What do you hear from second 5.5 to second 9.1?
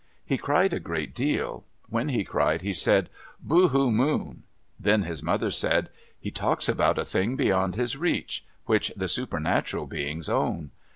said, "He talks about a thing beyond his reach, which the